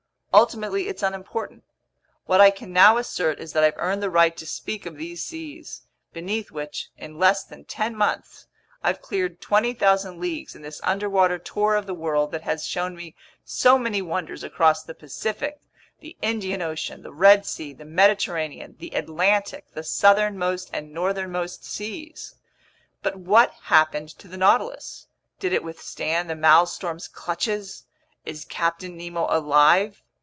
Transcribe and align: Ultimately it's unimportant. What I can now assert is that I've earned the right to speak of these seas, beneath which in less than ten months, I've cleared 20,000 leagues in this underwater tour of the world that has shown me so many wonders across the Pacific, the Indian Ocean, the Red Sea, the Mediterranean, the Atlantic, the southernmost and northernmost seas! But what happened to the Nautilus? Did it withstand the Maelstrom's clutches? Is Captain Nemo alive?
Ultimately 0.33 0.87
it's 0.87 1.03
unimportant. 1.03 1.65
What 2.25 2.39
I 2.39 2.51
can 2.51 2.71
now 2.71 2.95
assert 2.95 3.41
is 3.41 3.51
that 3.51 3.65
I've 3.65 3.73
earned 3.75 4.01
the 4.01 4.09
right 4.09 4.35
to 4.37 4.45
speak 4.45 4.85
of 4.85 4.95
these 4.95 5.25
seas, 5.25 5.81
beneath 6.13 6.51
which 6.51 6.89
in 6.97 7.19
less 7.19 7.43
than 7.43 7.65
ten 7.65 7.97
months, 7.97 8.47
I've 8.81 9.01
cleared 9.01 9.41
20,000 9.41 10.21
leagues 10.21 10.55
in 10.55 10.61
this 10.61 10.79
underwater 10.85 11.37
tour 11.37 11.75
of 11.75 11.85
the 11.85 11.93
world 11.93 12.31
that 12.31 12.43
has 12.43 12.65
shown 12.65 12.95
me 12.95 13.13
so 13.43 13.77
many 13.77 14.01
wonders 14.01 14.41
across 14.41 14.83
the 14.83 14.93
Pacific, 14.95 15.59
the 15.99 16.15
Indian 16.21 16.61
Ocean, 16.61 17.01
the 17.03 17.11
Red 17.13 17.45
Sea, 17.45 17.73
the 17.73 17.83
Mediterranean, 17.83 18.77
the 18.79 18.91
Atlantic, 18.95 19.69
the 19.73 19.83
southernmost 19.83 20.69
and 20.71 20.93
northernmost 20.93 21.65
seas! 21.65 22.35
But 23.03 23.17
what 23.17 23.51
happened 23.63 24.07
to 24.19 24.29
the 24.29 24.37
Nautilus? 24.37 25.07
Did 25.41 25.51
it 25.51 25.61
withstand 25.61 26.29
the 26.29 26.35
Maelstrom's 26.35 27.09
clutches? 27.09 27.83
Is 28.23 28.45
Captain 28.45 28.95
Nemo 28.95 29.27
alive? 29.29 30.01